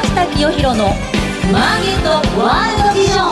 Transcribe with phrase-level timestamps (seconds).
[0.00, 0.86] 下清弘の
[1.52, 2.08] マーケット
[2.40, 3.28] ワールドビジョン。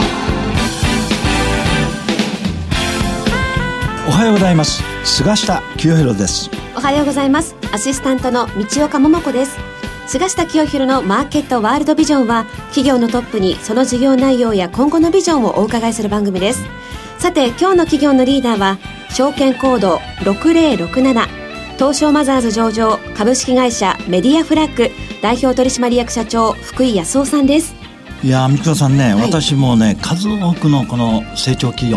[4.06, 4.82] おはようございます。
[5.04, 6.50] 菅下清弘です。
[6.76, 7.54] おはようございます。
[7.72, 9.58] アシスタントの道岡桃子です。
[10.06, 16.64] 菅下清弘のマーケットワールドビジョンは企業のトップにその事業内容や今後のビジョンをお伺いする番組です。
[17.18, 18.78] さて今日の企業のリーダーは
[19.10, 21.39] 証券コード6067
[21.80, 24.90] 東証マザーズ上場株式会社メディアフラッグ
[25.22, 27.74] 代表取締役社長福井康夫さんです。
[28.22, 31.96] いや三倉さんね、はい、私もね数多くのこの成長企業、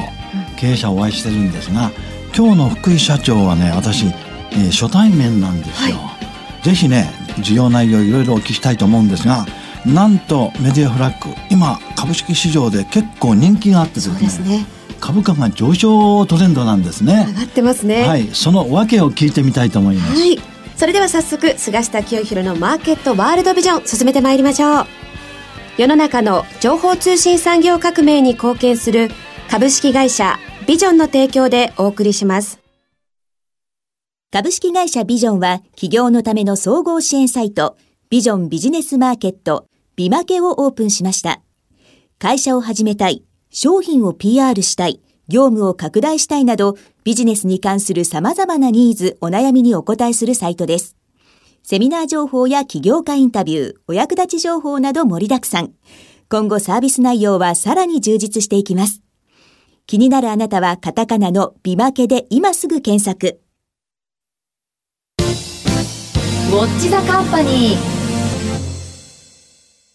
[0.55, 1.91] 経営者をお会いしてるんですが
[2.33, 6.17] 今日の福井社長はね私、えー、初対面なんですよ、は
[6.61, 9.45] い、ぜひね事業内容いろいろお聞きしたいと思うんですが
[9.85, 14.65] なんとメディアフラッグ今株式市場で結構人気があってですね
[15.03, 17.25] 株価が上昇トレンドなんですね。
[17.27, 18.07] 上がってますね。
[18.07, 18.29] はい。
[18.33, 20.39] その訳を聞いてみたいと思います、はい、
[20.77, 24.85] それでは早速菅下清弘のマーケットワールドビジョン進めてまいりましょう。
[25.77, 29.09] 世の中の情報通信産業革命に貢献する
[29.49, 32.59] 株式会社ビジョンの提供でお送りします。
[34.31, 37.75] 株式会社ビジョンは企業のための総合支援サイト
[38.09, 39.67] ビジョンビジネスマーケット
[39.97, 41.41] ビマケをオープンしました。
[42.19, 50.97] 会社を始めたい商品を PR したい、業務を拡大したいなど、ビジネスに関する様々なニーズ、お悩みにお答えするサイトです。
[51.61, 55.71] セミナー情報や起業家インタビュー、お役立ち情報など盛りだくさん。
[56.29, 59.03] 今後サービス内容はさらに充実していきます。
[59.85, 63.39] 気になるあなたはカタカナのビマケで今すぐ検索。
[65.19, 67.92] ウォッチザカンパニー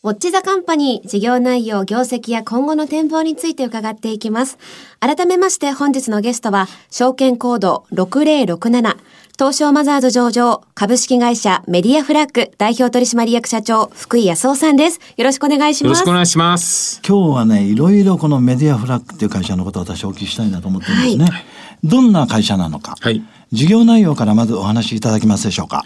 [0.08, 4.56] ウォッチザカンパニー事業内容、業績や今後の展望について伺っていきます。
[5.00, 8.96] 改めまして本日のゲストは、証券コード6067、
[9.38, 14.98] 東証マザーズ上場、株式会社メディアフラッグ代表取締役社長、福井康夫さんです。
[15.18, 15.90] よろしくお願いします。
[15.90, 17.02] よろしくお願いします。
[17.06, 21.24] 今日はね、いろいろこのメディアフラッグっていう会社のことを私お聞きしたいなと思ってるんですね。
[21.26, 21.44] はい、
[21.84, 23.22] どんな会社なのか、はい、
[23.52, 25.84] 事業内容からまずお話しいただけますでしょうか。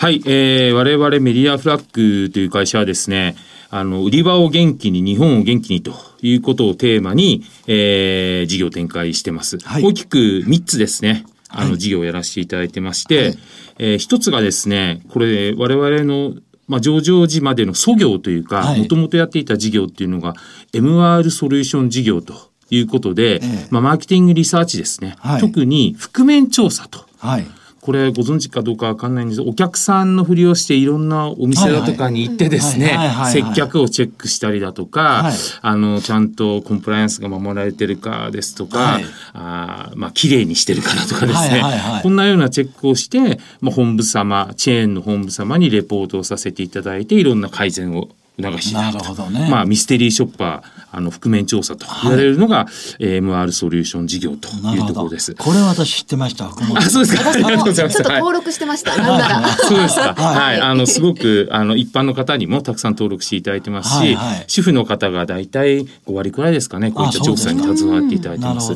[0.00, 3.36] はい、えー、我々メディアフラッグという会社はですね、
[3.70, 9.58] あの、売り場を元気に、日本を元気にということをテーマに、えー、事業展開してます。
[9.60, 11.24] はい、大きく3つですね。
[11.48, 13.38] あの、事業をやらせていただいてまして、はい、
[13.78, 16.34] えー、一つがですね、これ、我々の
[16.70, 20.34] まあ、上場時までの祖業というか、もともとやっていた事業っていうのが、
[20.72, 22.34] MR ソリューション事業と
[22.70, 25.16] いうことで、ええ、まあ、マーケティングリサーチですね。
[25.18, 27.04] はい、特に覆面調査と。
[27.18, 27.46] はい
[27.80, 29.40] これご存知かどうかわかんないんです。
[29.40, 32.98] お客さんのふりをしていろんなお店だとかに行ってですね、
[33.32, 35.32] 接客をチェックしたりだとか、はい、
[35.62, 41.62] あの、ちゃんとコンプライアンスが守られてるかですとか、はい、あまあ、綺麗にしてるかなとかですね、
[42.02, 49.48] こんなようなチェックをして、まあ、本部様、チェーンの本部様にレポートをさせていただいて、いろんな改善を促しなるほどね。
[49.50, 52.66] まあ、ミステリーショッパー、あの、覆面調査と言われるのが、は
[52.98, 55.34] い、MR ソリューション事業というところです。
[55.34, 56.46] これは私知ってました。
[56.46, 57.30] あ、そうですか。
[57.30, 57.96] ありがとうございます。
[57.96, 58.96] ちょっと登録してました。
[58.96, 59.48] なんなら。
[59.48, 60.14] そうですか。
[60.14, 60.60] はい。
[60.60, 68.74] あの、すごく、あの、一般の方にもたくさん登録していただいてますし、主婦の方が大体5割くらいですかね、こういった調査に携わっていただいてます。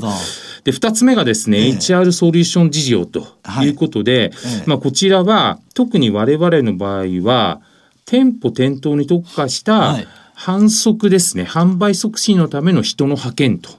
[0.65, 3.27] で、二つ目がですね、HR ソリューション事業と
[3.63, 4.33] いうことで、
[4.67, 7.61] まあ、こちらは、特に我々の場合は、
[8.07, 10.09] 店舗店頭に特化した、はい。
[10.37, 11.45] 販促ですね。
[11.45, 13.71] 販売促進のための人の派遣と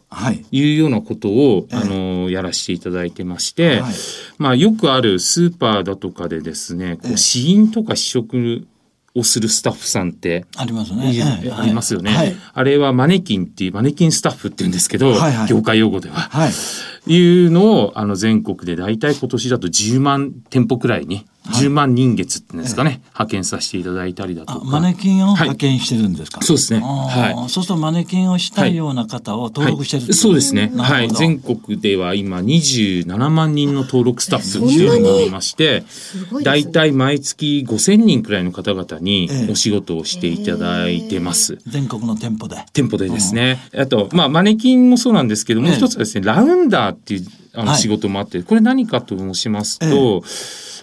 [0.52, 0.74] い。
[0.74, 3.94] うようなことを、はい、あのやらせていただいてまして、はい、
[4.38, 8.68] まあ、よくあるスーパーだとかでですねこう試飲とか試食
[9.14, 11.12] をするスタッフさんってありますね。
[11.58, 16.16] ありますよね、はい、あれはマネキンっていうマネキンスタッフって言うんですけど、はいはい、業界用語では。
[16.16, 24.66] はい、いうのをあの全国で大体今年だと10万店舗くらいに10万人月っていうんですかね、派遣させていただいたりだとか。
[24.66, 26.80] マネキンを派遣してるんですか、そうですね。
[26.80, 27.36] はい。
[27.36, 30.72] そうするとマネキンをしたいような方を登録してる、そうですね。
[30.76, 31.10] はい。
[31.10, 35.84] 全国では今27万人の登録スタッフっていうのがありまして、
[36.44, 41.58] 大体毎月5000人くらいの方々にお仕事をしていただいてます。
[41.68, 42.58] 全国の店舗で。
[42.74, 43.60] 店舗でですね。
[43.78, 50.24] あと、まあ、マネキンもそうなんですけども、う一つはですね、ラウンダーっていうあの仕事もあって、これ何かと申しますと、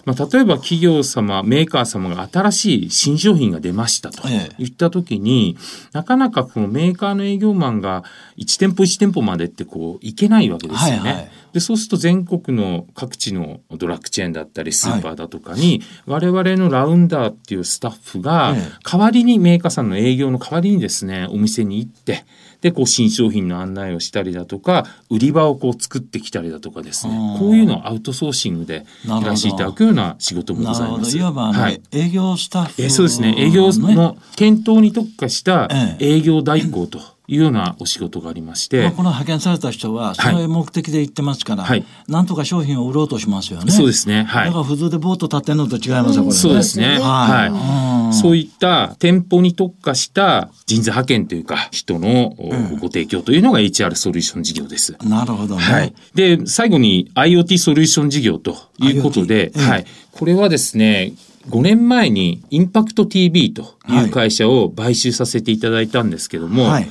[0.05, 5.57] まあ、例えば企業様、メーカー様が新しい新商品が出ましたと言った時に、
[5.93, 8.03] なかなかこのメーカーの営業マンが
[8.37, 10.99] 1店舗1店舗までってこういけないわけですよね。
[10.99, 22.25] はいはい、でそうすると全国の各地のドラッグチェーンだったりスーパーだとかに、我々のラウンダーっていうスタッフが代わりにメーカーさんの営業の代わりにですねお店に行って
[22.63, 31.17] でこう新商品の案内をしたりだとか売り場をこう作ってきたりだとかですねこういうのをアウトソーシングでやらせていただくよううな仕事もございます。
[31.17, 33.35] いわば、はい、営業スタッフ、えそうですね。
[33.37, 35.69] 営業の店頭に特化した
[35.99, 36.99] 営業代行と。
[37.27, 43.71] いうようなお仕事がありまして、まあ、この派遣された人はその目的で行ってますから、はい、なんとか商品を売ろうとしますよね。
[43.71, 44.23] そうですね。
[44.23, 44.45] はい。
[44.47, 46.99] だから普通でボート立ってんのと違いますよ、これ、ね、そうですね。
[46.99, 47.49] はい。
[47.49, 52.35] はい、そういった店舗に特化した人材派遣というか人の
[52.81, 54.97] ご提供というのが HR ソリューション事業です。
[55.05, 55.61] なるほどね。
[55.61, 55.93] はい。
[56.13, 59.85] で、最後に IoT ソリューション事業ということで、はい。
[60.11, 61.13] これはですね、
[61.49, 66.89] 5年前にインパクト TV という会社を買収させていただいたんですけども、はい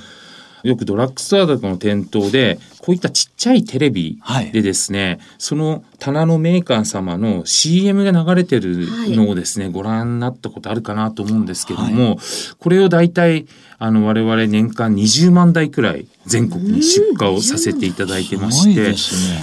[0.62, 4.18] よくドラッグストアとかの店頭で、こういったちっちゃいテレビ
[4.52, 12.18] でですね、はい、その棚のメーカー様の CM が流れてるのをですね、はい、ご覧になったことあるかなと思うんですけども、はい、
[12.58, 13.46] これを大体、
[13.78, 18.96] あの、我々年間20万台くらい全国に出荷をさせていただいてまして、ね、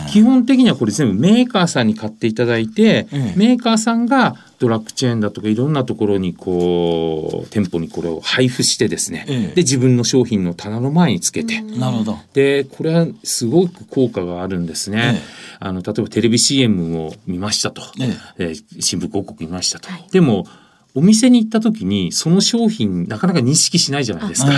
[0.10, 12.18] 基本的にはこれ全部メーカーさんに買っていただいて、ええ、メーカーさんがドラッグチェーンだとかいろんなところにこう店舗にこれを配布してですね、ええ、で自分の商品の棚の前につけて、なるほど。
[12.34, 15.16] でこれはすごく効果があるんですね。
[15.16, 15.22] え、
[15.60, 17.82] あの例えばテレビ CM を見ましたと、
[18.38, 20.46] ええ新聞広告見ましたと、はい、でも
[20.96, 24.52] お店に行った時にその商品なかなか認識しないじゃないですか。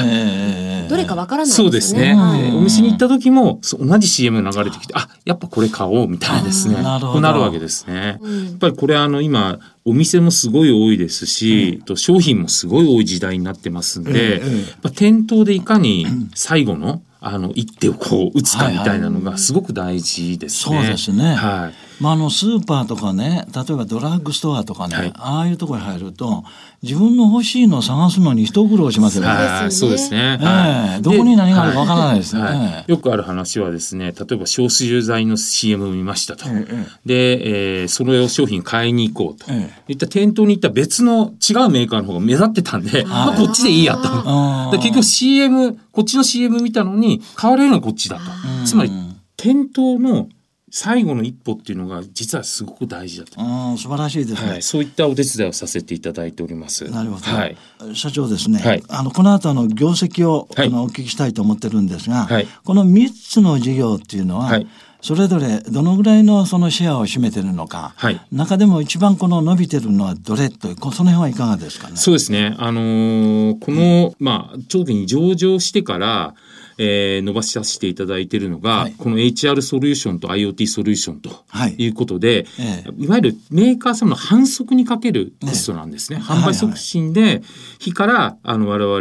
[0.89, 2.15] どれかわからない、ね、そうですね。
[2.55, 6.81] お店に行った時も同じ CM 流れてきて、あ、やっぱこれ買おうみたいなですね。
[6.81, 7.21] なるほど。
[7.21, 8.17] なるわけですね。
[8.21, 16.05] うん、やっぱりこれあの今お店もすごい多いですし、うん、と商品もすごい多い時代になってますんで、うん、店頭でいかに
[16.35, 20.75] 最後のあの一手をこう打つかみたいなのがすごく大事ですね。
[20.77, 21.35] はいはい、そうですね。
[21.35, 21.90] はい。
[22.01, 26.43] まあ、あのスーパーとかね例えばドラッグストアとかね、はい、ああいうところに入ると
[26.81, 29.69] 自分の欲しいのを探すのに一苦労しますよね。
[29.69, 30.39] そうですね。
[30.41, 32.57] えー、どこに何があるかわからないですね、はい。
[32.57, 36.45] はい、よくある話はですね例えば消臭剤の CM を見ましたと。
[36.47, 44.71] えー、で、えー、それを商品買いに行こうと、えー、いった店頭に行った別の違うメーカーの方が目立ってたんで、まあ、こっちでいいやと。
[44.71, 48.23] で結局 CM こっちの CM 見たのに買われるのはこっちだと。
[48.65, 48.91] つまり
[49.37, 50.29] 店頭の
[50.71, 53.41] 最後の一歩っていうのが実はすごく大事だと。
[53.41, 56.89] うん、素晴らしいですね、はい、そういったお手伝いをさせていただいております。
[56.89, 57.25] なるほど。
[57.25, 57.57] はい、
[57.93, 58.59] 社長ですね。
[58.59, 64.45] はい、あのこの後の業績を、はい、あのお聞きしたいと思ってるんですが、はい、この三つの事業っていうのは。
[64.45, 64.67] はい
[65.03, 71.97] それぞれどのぐらいのそのシェアを占めてるのか、はい、中でも一番この伸びてるのはどれとその辺はいかがですかね？
[71.97, 72.55] そうですね。
[72.59, 76.35] あのー、この、うん、まあ、特に上場してから、
[76.77, 81.43] えー、伸ばしさせていただいているのが、はい、この HR ソリューションと IoT ソリューションと
[81.77, 81.87] い。
[81.87, 86.19] うことで、はい、いわゆるメーカー様の反則にかけるテストなんですね。
[86.19, 87.41] ね販売促進で、
[87.79, 88.97] 日からあの我々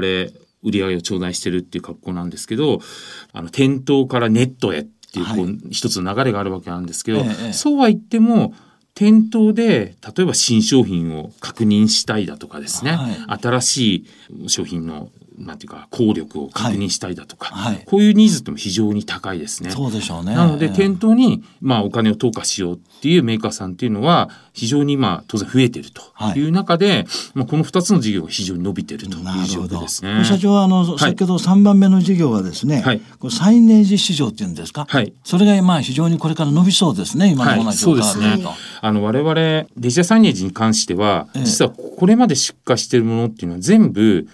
[0.63, 2.81] 売り上げを頂戴してるっていう格好なんですけど、
[3.33, 8.55] あの店頭からネットへっていう、こう、一つの流れがあるわけなんですけど、そうは言っても、
[8.95, 14.07] 店頭で例えば新商品を確認したいだとかですね、はい、新し
[14.45, 15.09] い商品の
[15.41, 19.71] なんていうか効力を確認したいだとか、はい、こういうニーズっても非常に高いですね。
[19.71, 20.35] そうでしょうね。
[20.35, 26.03] なので店頭にまあお金を投下しようっていうメーカーさんっていうのは非常にまあ当然増えてると。
[26.37, 26.41] い。
[26.41, 30.25] う中で、はい、まあこの2つの事業が非常に伸びてるという状況ですね。
[30.25, 33.01] 社長はあの、先ほど3番目の事業はですね、はい、
[33.31, 38.45] サイネージ市場っていうんですか、はい、それがまあ非常にこれから伸びそうですね今のような状況そうですね。
[38.83, 44.29] あの我々デジタルサイネージに関しては、実はこれまで出荷しているものっていうのは全部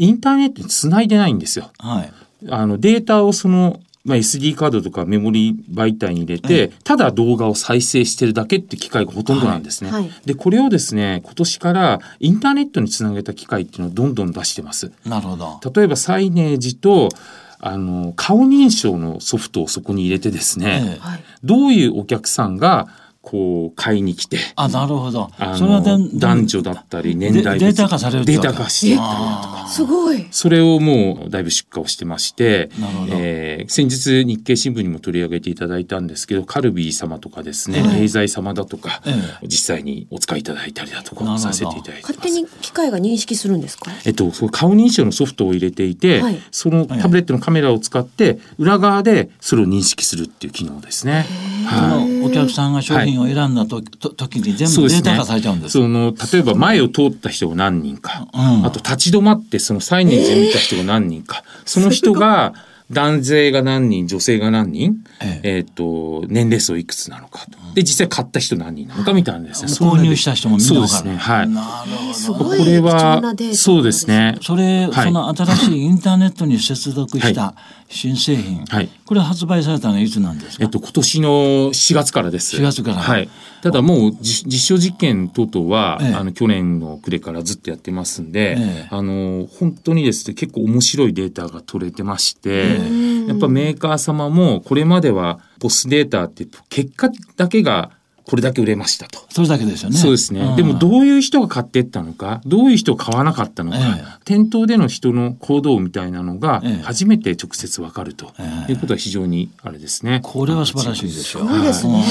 [0.00, 1.70] インターネットにつないでないんですよ。
[1.78, 2.12] はい、
[2.48, 9.90] あのデータをそのまあ、SD カードとかメモリ媒体に入れて、ただ動画を再生してるだけって機械がほとんどなんですね。
[9.90, 14.90] はいはい、で、これをですね、今年からインターネットにつなげた機械っていうのをどんどん出してます。
[15.04, 15.60] なるほど。
[15.74, 17.10] 例えばサイネージと、
[17.58, 22.88] あの、顔認証のソフトをそこに入れてですね、ええ、どういうお客さんが
[23.22, 24.38] こう買いに来て。
[24.56, 25.30] あなるほど。
[25.56, 29.68] それは男女だったり年代データ化されるデータ化していったりだとか。
[29.68, 30.26] すごい。
[30.30, 32.70] それをもうだいぶ出荷をしてまして
[33.10, 39.10] えー、先日日経新聞にも取り上げていただいたんですけどカルビー様とかですねエーザイ様だとか、え
[39.42, 43.90] え、実際にお使いいただいたりだとかさせていただいて勝手に機械が認識するんですか？
[44.04, 51.26] えっと顔認証のソフトを入れていて、はい、そのタブレットのカメラを使って裏側でそれを認識するっていう機能ですね。
[51.66, 55.72] はい、お客さんが商品を選んだ時、はい時に全部データ化されちゃうんです。
[55.72, 62.54] その例えば前を通った人が何人か、うん、あと立ち止まってそのサイネージを見た人が何人か、その人が
[62.90, 65.56] 男性が何人、女性が何人、ええ。
[65.56, 67.56] えー、と、年齢層いくつなのかと。
[67.74, 69.70] で、実際買った人何人なのかみたいなですね。
[69.70, 71.16] 購入した人もみんなそうですね。
[71.16, 71.48] はい。
[71.48, 72.44] なるほど。
[72.50, 73.22] これは、
[73.54, 74.36] そうですね。
[74.42, 77.54] それ、はい、その新しいインターネットに接続した
[77.90, 78.88] 新製品、はい。
[79.04, 81.28] これ発売されたのはいつなんですか、えっと、今年の
[81.70, 82.56] 4月からです。
[82.56, 82.96] 4月から。
[82.96, 83.28] はい。
[83.62, 86.14] ただもうじ実証実験等々は、ええ。
[86.14, 88.88] あの、去年の暮れからずっとやってますんで、ええ。
[88.90, 92.78] あの、本当にですね、結構面白いデータが取れてまして、
[93.26, 97.90] やっぱメーカー様もこれまではポスデータって結果だけが
[98.24, 99.20] これだけ売れましたと。
[99.30, 99.96] それだけですよね。
[99.96, 100.54] そうですね。
[100.56, 110.20] でもどういう人が買ってったのか、どういう人が買わなかったのか、ええ店頭での人の行動みたいなのがええ初めて直接わかるとええいうことは非常にあれですね。
[110.22, 111.46] これは素晴らしいですよ。
[111.46, 112.04] そうですね。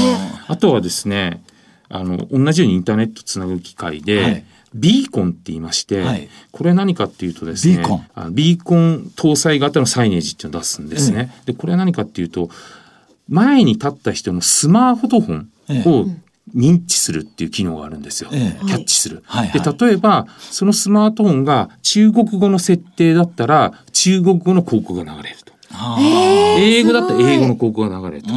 [0.48, 1.42] あとはですね、
[1.90, 8.06] あの、同じようにインターネットつなぐ機械で、はいビーコンって言いまして、はいこれ何かっていうとですね、ビーコン？
[8.14, 11.32] あのビーコン搭載型のサイネージっていうのを出すんですね。
[11.46, 12.52] で、これは何かっていうと、
[13.28, 15.50] 前に立った人のスマートフォン
[15.86, 16.06] を
[16.56, 18.30] 認知するっていう機能があるんですよ。
[18.34, 19.24] ええキャッチする。
[19.26, 25.54] はいはいで、例えば、そのスマートフォンが中国語の設定だったら、中国語の広告が流れると。
[25.72, 25.98] あ
[26.58, 28.30] 英語だったら英語の広告が流れると。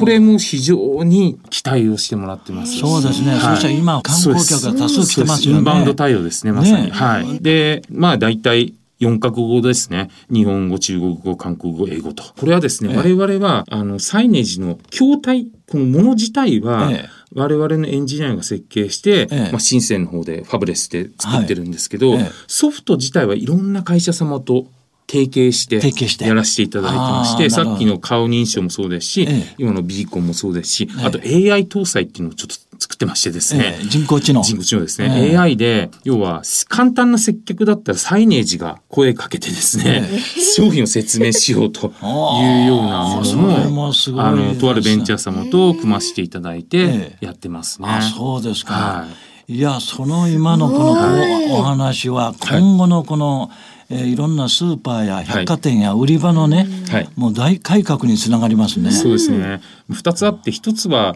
[0.00, 2.78] これも非常に期待をしてもらってます。
[2.78, 3.30] そうですね。
[3.30, 5.58] はいそしたら今観光客が多数来てますよね。
[5.58, 6.86] インバウンド対応ですね、まさに。
[6.86, 7.40] ねはい。
[7.40, 10.08] で、まあ大体、4カ国語ですね。
[10.30, 12.22] 日本語、中国語、韓国語、英語と。
[12.38, 12.96] これはですね、ええ。
[12.96, 17.16] 我々は、あの、サイネージの筐体、このもの自体は、ええ。
[17.34, 19.38] 我々のエンジニアが設計して、ええ。
[19.50, 22.18] まあ、深センの方でファブレスで作ってるんですけど、はい。
[22.20, 22.30] ええ。
[22.46, 24.66] ソフト自体はいろんな会社様と
[25.08, 25.76] 提携して
[26.24, 29.54] やらせていただいてまして、さっきの顔認証もそうですし、ええ。
[29.58, 31.04] 今のビーコンもそうですし、ええ。
[31.04, 34.42] あと AI 搭載っていうのをちょっと作ってましてですね、ええ人工知能。
[34.42, 40.08] 人工知能ですね、ええ AI で要は簡単な接客だったらサイネージが声かけてですね、
[40.56, 47.88] 商品を説明しようというようなものももすごいあのとあるベンチャー様と組ませていただいてええやってますね。
[47.88, 49.06] あ、そうですか。、は
[49.48, 53.50] いや、その今のこのおお話は、今後のこの、
[53.88, 58.90] えーいろんなスーパーや百貨店や売り場のね、はいもう大改革につながりますね。
[58.90, 59.60] そうですね。
[59.88, 61.14] 二つあって、一つは、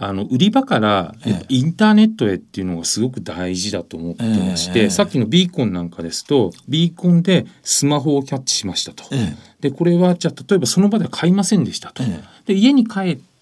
[0.00, 1.14] あの、売り場から、
[1.48, 9.04] インターネットへっていうのがすごく大事だと思ってまして、ええさっきのビーコンなんかですと、ビーコンでスマホをキャッチしましたと。
[9.10, 12.04] えで、これは、じゃあ、例えばその場では買いませんでしたと。
[12.04, 13.00] えで、家に帰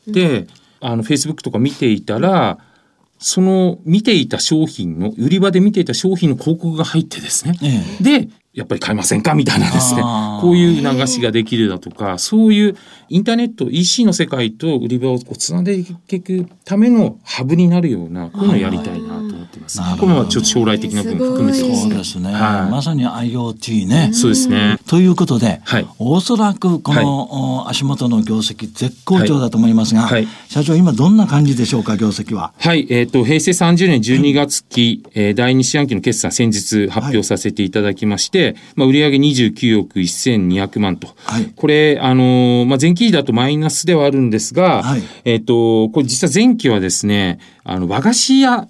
[0.09, 0.47] って、
[0.81, 2.59] あの、Facebook とか見ていたら、
[3.19, 7.59] その見ていた商品の、売り場で見ていた商品の広告が入ってですね。
[7.63, 9.35] ええで、やっぱり買いませんか？
[9.35, 10.03] みたいなですね。
[10.41, 12.77] こういう流しができるだとか、そういう
[13.09, 19.79] インターネット、EC の世界と売り場をこうつなでいくためのハブになるような、こういうのをやりたいなと思ってます。
[19.79, 21.91] なるほどこれはちょっと将来的な部分も含めてえですね。
[21.91, 22.33] そうですね。
[22.33, 24.11] はいまさに IoT ね。
[24.13, 24.79] そうですね。
[24.87, 32.53] ということで、はいおそらくこの、お足元の業績絶好調だと思いますが、はいはい社長今どんな感じでしょうか業績は？
[32.59, 38.46] はい、えっ、と、平成30年12月期、えー第2四半期の決算先日発表させていただきまして、
[38.77, 41.09] まあ、売上29億1200万と。
[41.25, 48.69] はいこれ、あのーまあ、前期比だとマイナスではあるんですが、はいえっ、と、これ実は前期はですね、あの、和菓子屋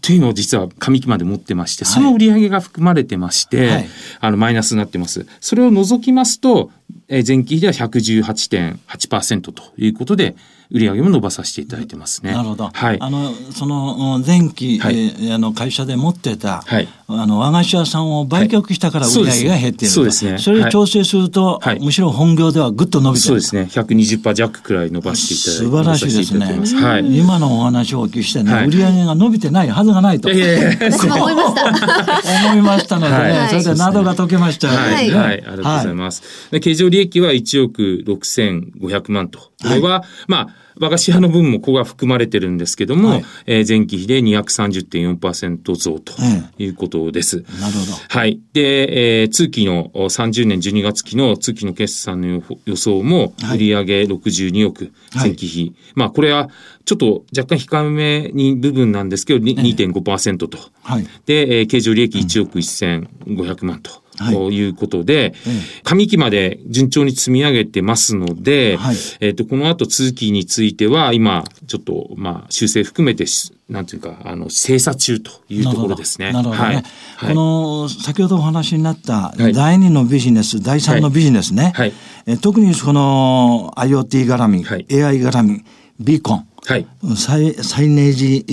[0.00, 3.88] というのを実は上期まで持ってまして、その売上が含まれてまして、はい
[4.20, 5.26] あの、マイナスになってます。
[5.40, 6.70] それを除きますと、
[7.08, 10.36] えー前期比では118.8%ということで、
[10.70, 12.32] 売上も伸ばさせていただいてますね。
[12.32, 12.68] なるほど。
[12.68, 12.98] はい。
[13.00, 19.86] あの、その、うん前期、はいえーあの、会社で持ってた、はいあの、和菓子屋さんを売却したから売り上げが減っていると。
[19.88, 23.28] そうですねそれを調整すると、はいむしろ本業ではぐっと伸びてる。
[23.28, 23.68] そうですね。
[23.70, 25.64] 120%弱くらい伸ばしていただいて。
[25.64, 27.18] 素晴らしいですねはい。
[27.18, 30.30] 今のお話をお聞きしてね、はい売り上げが伸びてないはずがないと。
[30.30, 31.64] いやいやいや私も思いました。
[32.48, 34.78] 思いましたのでね、はいそれで謎が解けましたよね。
[34.78, 36.22] はい、ははいい、ありがとうございます。
[36.50, 39.38] で経常利益は1億6500万と。
[39.38, 40.48] これは、まあ、
[40.80, 46.14] 和菓子屋の分もここが含まれてるんですけども、はいえー前期比で230.4%増と
[46.58, 47.36] えいうことです。
[47.60, 47.92] なるほど。
[48.08, 48.40] はい。
[48.52, 55.74] で、えー通期のお30年12月期の通期の決算の予予想も、はい売上62億、はい前期比。
[55.94, 56.48] まあ、これは
[56.84, 60.58] ちょっと若干控えめに部分なんですけど、に2.5%と。
[60.82, 61.06] はい。
[61.26, 63.90] で、えー経常利益1億1500万と。
[63.90, 76.32] はいということで、え上期まで順調に積み上げてますので、はいえっ、と、この後通期については、今、ちょっと、まあ、修正含めてし、なんていうか、あの、精査中というところですね。
[76.32, 76.64] なるほどね。
[76.64, 76.74] はい。
[76.74, 76.84] はい
[77.20, 81.72] この先ほどお話になったはい第二のビジネス、第三のビジネスね。
[81.74, 81.92] はい
[82.26, 85.64] え特にこの IoT 絡み、はい AI 絡み、
[85.98, 86.86] ビーコン、はい。
[87.16, 88.52] サイサイネージえ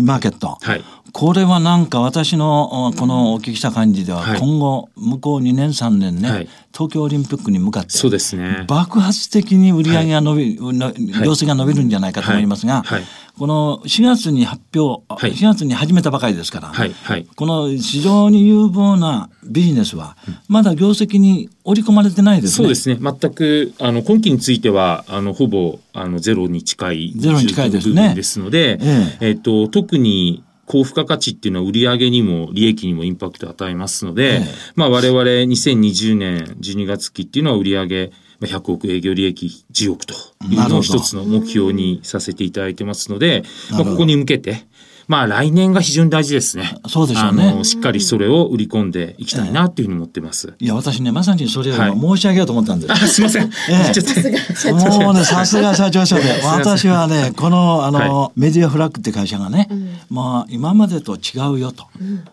[0.00, 0.58] ーマーケット。
[0.60, 0.82] はい
[1.12, 8.66] これはなんか私のこのお聞きした感じでは、はい今後向こう2年3年ね、はい東京オリンピックに向かってそうですね。
[8.68, 13.04] 爆発的に売り上げが伸び、の業績が伸びるんじゃないかと思いますが、はいはい
[13.38, 17.26] この4月に発表、はい4月に始めたばかりですから、はい、はい。
[17.36, 20.16] この非常に有望なビジネスは、
[20.48, 22.56] まだ業績に織り込まれてないですね。
[22.56, 22.96] そうですね。
[22.98, 27.12] 全く、あの、今期については、あの、ほぼ、あの、ゼロに近い。
[27.14, 34.44] ゼロに近いですねですので、ええっと、特に、高付加価値っていうのは売上にも利益にもインパクトを与えますので、ええ。
[34.74, 40.14] まあ我々2020年12月期っていうのは売上まあ100億営業利益10億と
[40.48, 44.66] いうのを一つの目標にさせていただいてますので、まあここに向けて、
[45.08, 46.74] まあ来年が非常に大事ですね。
[46.88, 47.48] そうですよね。
[47.48, 50.54] あの、しっかりそれを売り込んでいきたいなっていうふうに思ってます。
[50.58, 52.00] いや、私ね、まさにそれをはい。
[52.00, 52.92] 申し上げようと思ったんです。
[52.92, 53.44] あ、すいません。
[53.44, 53.48] え
[53.90, 53.92] え。
[53.92, 56.22] ちょっともうね、さすが社長賞で。
[56.44, 59.68] 私はね、この、あの、はメディアフラッグって会社がね、
[60.10, 61.86] まあ、今までと違うよと。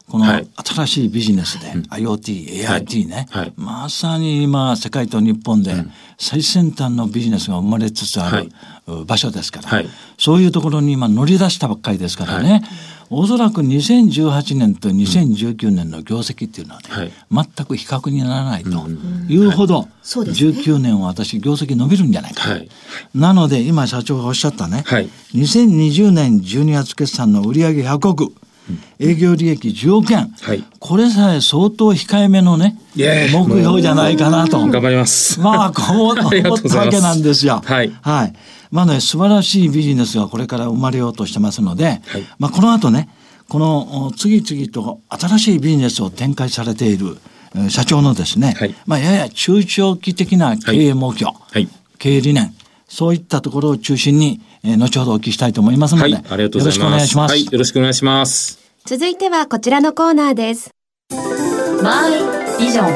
[0.10, 0.48] このはい。
[0.64, 3.54] 新しいビジネスで、IoT、AIT ね、はい。
[3.56, 5.76] まさに今、世界と日本で
[6.18, 8.52] 最先端のビジネスが生まれつつある、
[8.86, 9.06] はい。
[9.06, 9.88] 場所ですから、はい。
[10.18, 12.64] そういうところに今乗り出したばっかりですからね、
[13.10, 17.12] おそらく2018年と2019年の業績っていうのはね、はい。
[17.56, 18.70] 全く比較にならないと
[19.30, 20.52] いうほど、そうですね。
[20.52, 22.70] 19年は私業績伸びるんじゃないか、はい。
[23.16, 25.10] なので今社長がおっしゃったね、はい。
[25.34, 28.34] 2020年12月決算の売上100億、
[29.00, 30.64] 営業利益10億円、はい。
[30.80, 34.60] これさえ相当控えめのね目標じゃないかなと。
[34.60, 35.40] 頑張ります。
[35.40, 37.62] まあこう 思ったわけなんですよ。
[37.64, 37.92] はい。
[38.72, 42.02] まあね素晴らしいビジネスがこれから生まれようとしてますので、はい。
[42.40, 43.10] まあこの後ね
[43.50, 47.18] このお次々と新しいビジネスを展開されている
[47.56, 48.76] えー社長のですね、はい。
[48.88, 51.68] まあやや中長期的な経営目標、はい。
[52.00, 52.54] 経営理念
[52.94, 56.24] そういったところを中心に、えー後ほどお聞きしたいと思いますので、はい。
[56.30, 56.80] ありがとうございます。
[56.80, 57.32] よろしくお願いします。
[57.32, 57.46] はい。
[57.46, 58.60] よろしくお願いします。
[58.86, 60.70] 続いてはこちらのコーナーです。
[61.82, 62.12] マイ
[62.60, 62.94] ビジョン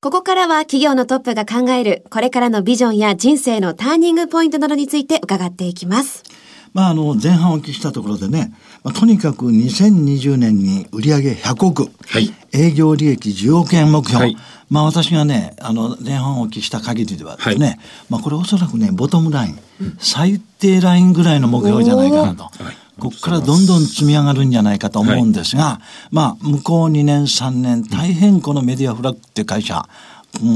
[0.00, 6.24] ここからは企業のトップが考えるこれからのビジョンや人生のターニングポイントなどについて伺っていきます。
[6.72, 8.52] まあ、あの前半お聞きしたところでね、
[8.84, 12.34] まあ、とにかく2020年に売上100億、はい。
[12.52, 14.36] 営業利益10億円目標、はい。
[14.70, 17.78] まあ私がねあの前半お聞きした限りではですね、はい。
[18.10, 19.58] まあこれおそらくねボトムライン、
[19.98, 22.50] 最低ラインぐらいの目標じゃないかなと。
[22.98, 29.88] ここからどんどん積み上がるんじゃないかと思うんですが、まあ向こう2年3年大変このメディアフラッグって会社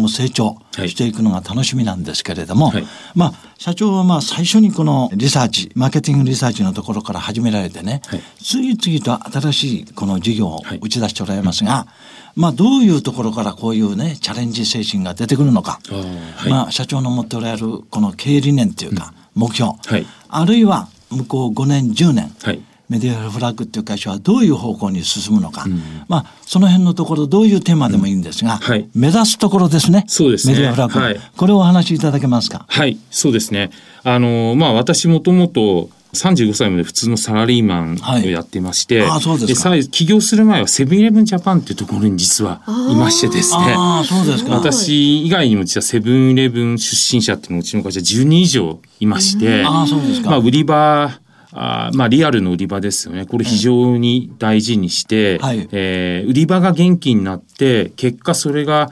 [0.09, 2.87] 成長していくのが楽しみなんですけれども、はい。
[3.15, 8.21] まあ社長はまあ最初にこのリサーチマーケティングリサーチのところから始められてね、はい。
[8.43, 11.87] 次々と新しいこの事業を打ち出しておられますが、
[12.35, 15.81] まあどういうところからこういうねチャレンジ精神が出てくるのか、
[16.49, 20.07] まあ社長の持っておられるこの経営理念というか目標、はい。
[20.29, 25.67] あるいは向こう5年10年、はいメディアフラッグっていう会社はどういう方向に進むのか、
[26.09, 28.89] まあその辺のところどういうテーマでもいいんですが、はい。
[28.95, 30.05] 目指すところですね。
[30.07, 30.55] そうですね。
[30.55, 31.21] メディアフラッグ、はい。
[31.37, 32.65] これをお話しいただけますか？
[32.69, 33.71] はい、そうですね。
[34.05, 39.77] あの、まあ、私もともと35歳まで普通のサラリーマンをやってまして、はいあそうですか。
[39.77, 43.75] さ起業する前はセブンイレブンジャパンっていうところに実はいましてですね。
[43.77, 44.55] ああそうですか。
[44.55, 51.21] 私以外にも実はセブンイレブン出身者っていうのがうちの会社10人以上いまして、ああそうですか、まあ、売り場
[51.59, 53.25] あーまあ、リアルの売り場ですよね。
[53.25, 55.69] これ非常に大事にして、はい。
[55.73, 58.91] えー売り場が元気になって、結果それが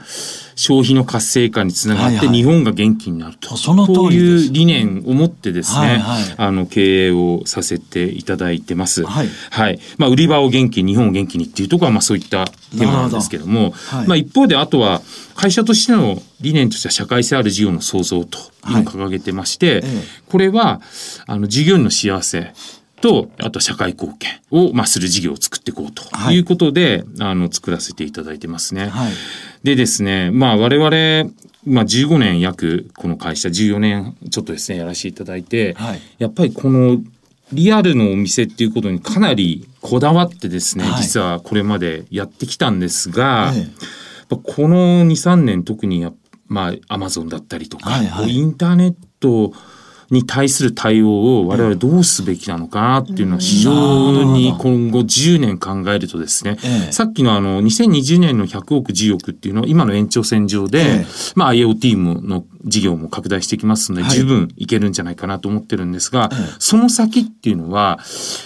[0.55, 2.37] 消費の活性化につながって、はいはい。
[2.37, 3.55] 日本が元気になると。
[3.57, 3.99] その通りです。
[3.99, 6.23] こういう理念を持ってですね、はいはい。
[6.37, 9.05] あの、経営をさせていただいてます。
[9.05, 9.29] はい。
[9.51, 9.79] はい。
[9.97, 14.07] まあ、売り場を元気に、日本を元気にっていうところは、まあ、そういったテーマなんですけども、はい。
[14.07, 15.01] まあ、一方で、あとは、
[15.35, 20.03] 会社としての理念としては社会性ある事業の創造というのを掲げてまして、ええ。
[20.29, 20.81] これは、
[21.27, 22.53] あの、従業員の幸せ
[23.01, 26.35] と、あと社会貢献を、まあ、する事業を作っていこうとはい。
[26.35, 28.87] いうことで、あの、作らせていただいてますね。
[28.87, 29.13] はい。
[29.63, 31.31] でですね、まあ、我々、
[31.65, 36.01] まあ、15年約、この会社、14年ちょっとですね、やらせていただいて、はい。
[36.17, 37.01] やっぱりこの、
[37.51, 41.03] リアルのお店っていうことにかなりこだわってですね、はい。
[41.03, 43.53] 実はこれまでやってきたんですが、
[44.29, 46.05] この2、3年特に
[46.47, 48.31] まあ、アマゾンだったりとか、はいはい。
[48.31, 49.51] インターネット
[50.11, 56.91] に対する対応を我々どうすべきなのかなっていうのは非常に今後10年考えるとですね、ええ。
[56.91, 61.05] さっきのあの2020年の100億10億っていうのは今の延長線上で、ええ。
[61.35, 64.11] まあ IoT もの事業も拡大してきますので、はい。
[64.11, 66.55] 十分いけるんじゃないかなと思ってるんですが、ええ。
[66.59, 67.99] その先っていうのは、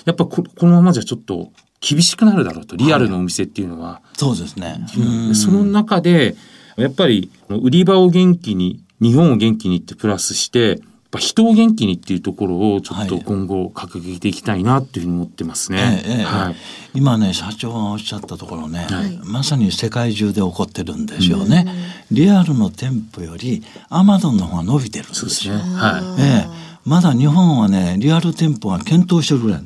[0.05, 4.01] やっぱここのままじゃちょっと厳しくなるだろうと、リアルのお店っていうのは。
[4.13, 4.79] そうですね。
[5.27, 6.35] でその中で、
[6.77, 16.03] やっぱり売り場を元気に、日本を元気にってプラスして、ぱ人を元気にっていうところをちょっと今後掲げていきたいなっていうふうに思ってますね。
[16.05, 16.55] ええはい、
[16.93, 18.87] 今ね社長がおっしゃったところね、
[19.23, 21.65] まさに世界中で起こってるんですよね。
[22.11, 25.55] リアルの店舗よりアマゾンの方が伸びてるんですよ。
[25.55, 25.61] ね。
[25.61, 26.69] はええ。
[26.85, 29.61] まだ日本はねリアル店舗が検討してるぐらい、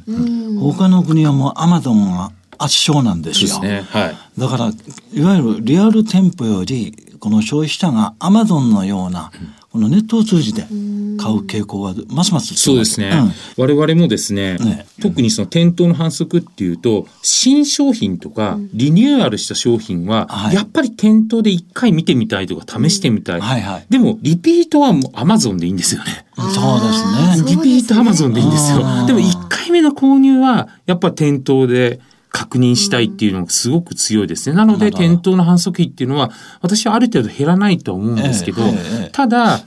[0.59, 3.49] 他の国はもうアマゾンが圧勝なんですい。
[3.49, 3.49] よ。
[3.49, 3.81] ですね。
[3.89, 4.15] はい。
[4.37, 4.71] だから
[5.13, 9.31] いわゆるリアル店舗よりこの消費者がアマゾンのような
[9.73, 23.41] このネットを通じて買う傾向がますますそうですね、うん我々もですね、ね特にその店頭の反則っていうと、新商品とかリニューアルした商品は、はいやっぱり店頭で一回見てみたいとか試してみたい。
[23.41, 26.25] はいはいでも、リピートはもうアマゾンでいいんですよね。
[26.35, 27.55] そうですね。
[27.55, 28.79] リピートアマゾンでいいんですよ。
[29.07, 31.99] でも1回目の購入はやっぱ店頭で
[32.33, 34.55] 確認したいっていうのがすごく強いですね。
[34.55, 35.07] なのでなるほど。
[35.07, 38.63] 店頭の反則費っていうのは私はある程度減らないとは思うんですけど
[39.11, 39.61] ただ、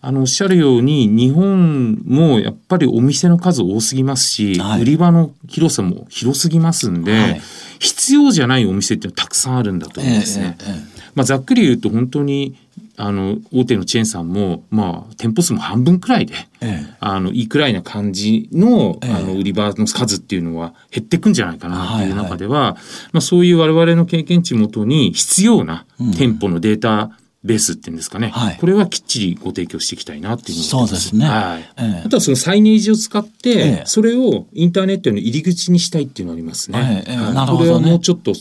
[0.00, 4.82] あの、おっしゃるように、日本もやっぱりお店の数多すぎますし、はい。
[4.82, 7.40] 売り場の広さも広すぎますんで、はい。
[7.80, 10.56] 必要じゃないお店っていうのはたくさんあるんだと思うんですね。
[11.14, 12.54] まあ、ざっくり言うと本当に、
[12.98, 16.94] あの、大手のチェーンさんも、まあ、店舗数も半分くらいで、ええ。
[16.98, 19.12] あの、いいくらいな感じの、ええ。
[19.12, 22.18] あの、売り場の数っていうのは減ってくんじゃないかなっていうはい。
[22.18, 22.76] はい中では、
[23.12, 27.12] まあ、そういう我々の経験値もとに必要な店舗のデータ
[27.44, 28.30] ベースっていうんですかね。
[28.34, 28.56] はい。
[28.56, 30.58] これはきっちりご提供していきたいなっていう。
[30.58, 31.26] そうですね。
[31.26, 31.62] はい。
[31.76, 32.02] ええ。
[32.04, 33.82] あとはそのサイネージを使って、ええ。
[33.86, 37.04] それをインターネットの入り口にしたいっていうのがありますね。
[37.06, 37.12] ええ。
[37.12, 37.16] ええ。
[37.16, 37.34] はい。
[37.34, 37.58] なるほどね。
[37.58, 38.32] これはもうちょっと、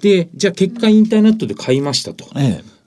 [0.00, 2.26] で、じゃあ結果インターネットで買いましたと。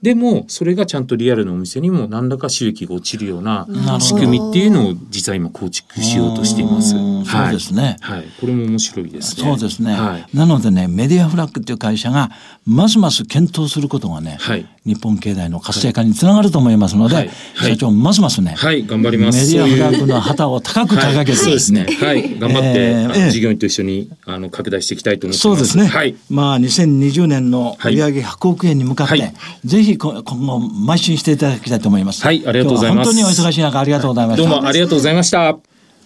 [0.02, 3.66] ええでも、それがちゃんとリアルのお店にも何らか収益が落ちるような
[4.00, 6.96] 仕組みっていうのを実は今構築しようとしています。
[6.96, 8.24] うんはいそうですねはい。
[8.40, 9.44] これも面白いですね。
[9.44, 10.26] そうですね、はい。
[10.36, 12.30] なのでねメディアフラッグっていう会社が
[12.66, 17.32] ますます検討することがね、はい日本経済の活性化につながると思いますので、はいは
[17.68, 19.54] い社長ますますね、はい、頑張ります。
[19.54, 21.86] メディアフラッグの旗を高く掲げて、ですね。
[22.00, 25.40] はい、頑張って、えーええ事業員と一緒にあの拡大していきたいと思ってます。
[25.40, 25.86] そうですね。
[25.86, 26.16] はい。
[26.30, 32.24] まあ2020年の売上100億円に向かって、はいぜひこ今後邁進していただきたいと思います。
[32.24, 34.48] はいありがとうございます本当にお忙しい中ありがとうございました。
[34.48, 35.58] どうもありがとうございました。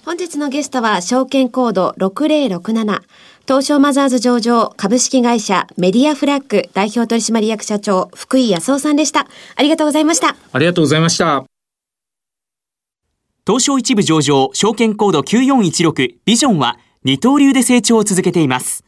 [0.04, 3.02] 本日のゲストは証券コード6067
[3.46, 9.26] 東証マザーズ上場株式会社メディアフラッグ代表取締役社長福井康夫さんでした。
[9.54, 10.35] ありがとうございました。
[10.50, 11.44] ありがとうございました。
[13.46, 18.83] 東証一部上場証券コード9416ビジョンは二刀流で成長を続けています。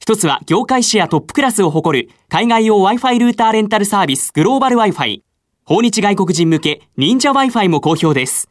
[0.00, 5.22] 一つは業界シェアトップクラスを誇る海外用 Wi-Fi ルーターレンタルサービスグローバル Wi-Fi。
[5.64, 8.48] 訪日外国人向け忍者 Wi-Fi も好評です。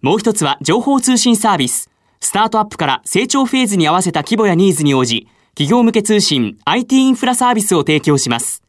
[0.00, 1.90] もう一つは情報通信サービス。
[2.20, 8.62] スタートアップから成長フェーズに合わせた規模やニーズに応じ、企業向け通信 IT インフラサービスを提供します。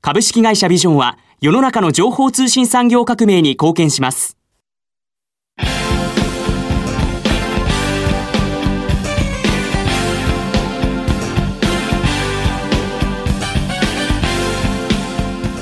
[0.00, 4.36] 株式会社ビジョンは世の中の情報通信産業革命に貢献します。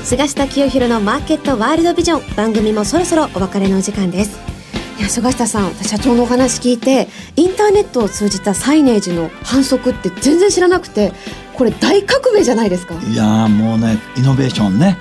[0.03, 4.50] 菅下清弘のマーケットワールドビジョン番組もそろそろお別れのお時間です
[5.01, 11.11] いや菅下さん社長のお話聞いてインターネットを通じたサイネージの反則って全然知らなくて
[11.55, 12.93] これ大革命じゃないですか。
[12.93, 14.99] いやーもうねイノベーションね。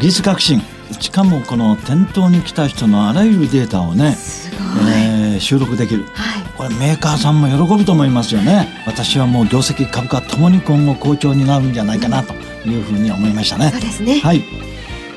[0.00, 0.62] 技術革新。
[0.98, 4.58] しかもこの店頭に来た人のあらゆるデータをね、すごい、
[4.94, 6.04] えー収録できる。
[6.14, 6.42] はい。
[6.56, 8.68] これメーカーさんも喜ぶと思いますよね。
[8.86, 12.32] 私はもう業績株価ともに今後好調になるんじゃないかなと
[12.66, 13.70] いうふうに思いましたね。
[13.70, 14.44] そうですね、はい。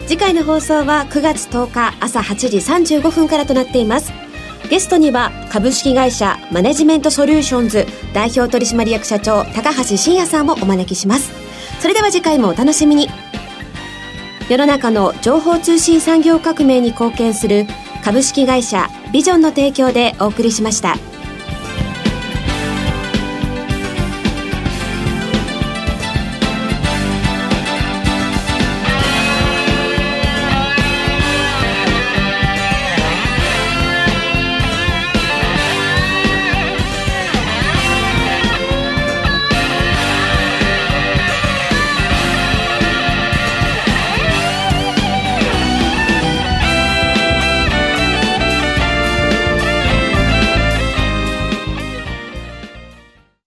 [0.07, 4.13] 次回の放送は9月10日朝8時35分からとなっています
[4.69, 11.31] ゲストには株式会社マネジメントソリューションズ代表取締役社長高橋真也さんをお招きします
[11.79, 13.07] それでは次回もお楽しみに
[14.49, 17.65] 世の中の情報通信産業革命に貢献する
[18.03, 21.14] 株式会社ビジョンの提供でお送りしました。